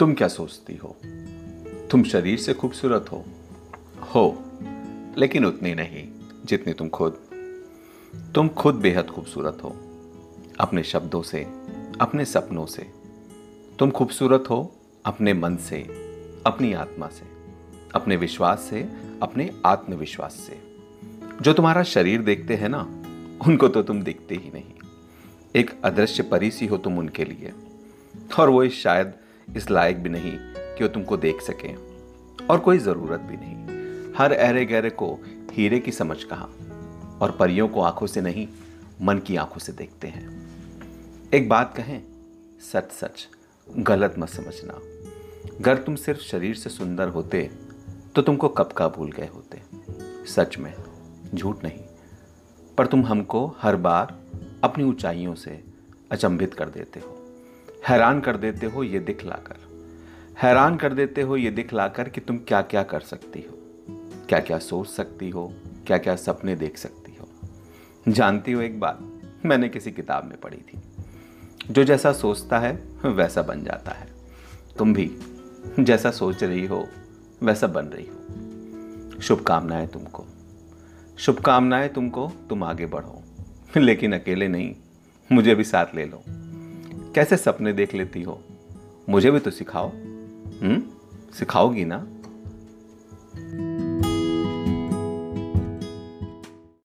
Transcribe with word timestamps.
तुम 0.00 0.14
क्या 0.14 0.28
सोचती 0.28 0.76
हो? 0.76 0.96
तुम 1.90 2.02
शरीर 2.02 2.38
से 2.38 2.54
खूबसूरत 2.54 3.06
हो। 3.12 3.24
हो, 4.14 4.42
लेकिन 5.18 5.44
उतनी 5.44 5.74
नहीं 5.74 6.08
जितनी 6.44 6.72
तुम 6.72 6.88
खुद। 6.88 7.12
तुम 8.34 8.48
खुद 8.48 8.74
बेहद 8.74 9.06
खूबसूरत 9.06 9.58
हो, 9.64 9.68
अपने 10.60 10.82
शब्दों 10.82 11.22
से, 11.22 11.44
अपने 12.00 12.24
सपनों 12.24 12.66
से। 12.66 12.90
तुम 13.78 13.90
खूबसूरत 13.90 14.44
हो 14.50 14.76
अपने 15.04 15.34
मन 15.34 15.56
से, 15.56 15.78
अपनी 16.46 16.72
आत्मा 16.72 17.06
से, 17.06 17.24
अपने 17.94 18.16
विश्वास 18.16 18.60
से, 18.60 18.82
अपने 19.22 19.50
आत्मविश्वास 19.66 20.32
से। 20.32 20.60
जो 21.42 21.52
तुम्हारा 21.52 21.82
शरीर 21.82 22.22
देखते 22.22 22.54
हैं 22.54 22.68
ना, 22.68 22.82
उनको 23.46 23.68
तो 23.68 23.82
तुम 23.82 24.02
दिखते 24.02 24.34
ही 24.34 24.50
नहीं। 24.54 24.72
एक 25.56 25.82
अदृश्य 25.84 26.22
परी 26.22 26.50
सी 26.50 26.66
हो 26.66 26.78
तुम 26.78 26.98
उनके 26.98 27.24
लिए। 27.24 27.52
और 28.38 28.50
वो 28.50 28.68
शायद 28.68 29.12
इस 29.56 29.70
लायक 29.70 30.02
भी 30.02 30.08
नहीं 30.08 30.32
कि 30.58 30.84
वो 30.84 30.88
तुमको 30.88 31.16
देख 31.16 31.40
सके। 31.40 31.90
और 32.46 32.58
कोई 32.58 32.78
ज़रूरत 32.78 33.20
भी 33.20 33.36
नहीं। 33.36 33.60
हर 34.18 34.32
अहरे 34.32 34.64
गहरे 34.64 34.90
को 34.90 35.18
हीरे 35.52 35.78
की 35.78 35.92
समझ 35.92 36.24
कहा। 36.24 36.48
और 37.22 37.36
परियों 37.40 37.68
को 37.68 37.80
आँखों 37.80 38.06
से 38.06 38.20
नहीं, 38.20 38.48
मन 39.02 39.18
की 39.18 39.36
आँखों 39.36 39.58
से 39.58 39.72
देखते 39.72 40.08
हैं। 40.08 40.50
एक 41.34 41.48
बात 41.48 41.76
कहें 41.76 42.02
सच 42.72 42.92
सच 42.92 43.28
गलत 43.76 44.14
मत 44.18 44.28
समझना। 44.28 44.74
अगर 45.60 45.78
तुम 45.78 45.96
सिर्फ़ 45.96 46.20
शरीर 46.20 46.54
से 46.54 46.70
सुंदर 46.70 47.08
होते 47.08 47.50
तो 48.14 48.22
तुमको 48.22 48.48
कब 48.48 48.66
का 48.66 48.88
भूल 48.88 49.12
गए 49.12 49.28
होते। 49.34 49.62
सच 50.26 50.58
में, 50.58 50.74
झूठ 51.34 51.64
नहीं। 51.64 51.78
पर 52.78 52.86
तुम 52.86 53.06
हमको 53.06 53.54
हर 53.62 53.76
बार 53.76 54.18
अपनी 54.64 54.84
ऊंचाइयों 54.84 55.34
से 55.34 55.64
अचंभित 56.10 56.54
कर 56.54 56.68
देते 56.68 57.00
हो। 57.00 57.19
हैरान 57.88 58.20
कर 58.20 58.36
देते 58.36 58.66
हो 58.66 58.82
ये 58.82 58.98
दिखलाकर 59.00 59.56
हैरान 60.42 60.76
कर 60.76 60.94
देते 60.94 61.22
हो 61.22 61.36
ये 61.36 61.50
दिखलाकर 61.50 62.08
कि 62.08 62.20
तुम 62.20 62.38
क्या 62.38 62.62
क्या 62.62 62.82
कर 62.82 63.00
सकती 63.00 63.40
हो। 63.40 63.56
क्या 64.28 64.40
क्या 64.40 64.58
सोच 64.58 64.88
सकती 64.88 65.30
हो 65.30 65.54
क्या 65.86 65.98
क्या 65.98 66.16
सपने 66.16 66.56
देख 66.56 66.78
सकती 66.78 67.16
हो। 67.20 67.28
जानती 68.08 68.52
हो 68.52 68.60
एक 68.60 68.80
बात, 68.80 68.98
मैंने 69.44 69.68
किसी 69.68 69.92
किताब 69.92 70.24
में 70.24 70.40
पढ़ी 70.40 70.56
थी। 70.56 70.80
जो 71.70 71.84
जैसा 71.84 72.12
सोचता 72.12 72.58
है, 72.58 72.72
वैसा 73.04 73.42
बन 73.42 73.64
जाता 73.64 73.92
है। 73.92 74.08
तुम 74.78 74.94
भी, 74.94 75.18
जैसा 75.80 76.10
सोच 76.10 76.44
रही 76.44 76.66
हो, 76.66 76.88
वैसा 77.42 77.66
बन 77.66 77.84
रही 77.84 78.06
हो। 78.06 78.16
शुभकामनाएँ 79.20 79.86
तुमको। 79.86 80.26
शुभकामनाएँ 81.18 81.88
तुमको, 81.88 82.32
तुम 82.48 82.64
आगे 82.64 82.86
बढ़ो। 82.86 83.22
लेकिन 83.76 84.12
अकेले 84.12 84.48
नहीं, 84.48 84.76
मुझे 85.32 85.54
भी 85.54 85.64
साथ 85.64 85.86
ले 85.94 86.04
लो। 86.04 86.22
कैसे 87.14 87.36
सपने 87.36 87.72
देख 87.72 87.94
लेती 87.94 88.22
हो? 88.22 88.40
मुझे 89.08 89.30
भी 89.30 89.38
तो 89.38 89.50
सिखाओ। 89.50 89.88
हम्म? 90.62 90.82
सिखाओगी 91.32 91.84
ना? 91.84 92.06